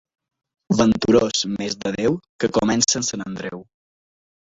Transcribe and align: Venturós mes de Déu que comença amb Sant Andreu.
Venturós 0.79 1.45
mes 1.59 1.77
de 1.85 1.93
Déu 1.99 2.19
que 2.41 2.53
comença 2.59 3.01
amb 3.03 3.11
Sant 3.13 3.29
Andreu. 3.31 3.67